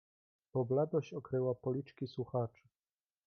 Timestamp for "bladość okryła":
0.65-1.55